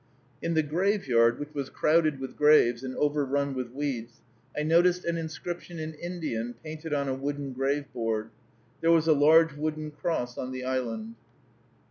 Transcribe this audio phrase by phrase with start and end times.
[0.41, 4.19] In the graveyard, which was crowded with graves, and overrun with weeds,
[4.57, 8.31] I noticed an inscription in Indian, painted on a wooden grave board.
[8.81, 11.17] There was a large wooden cross on the island.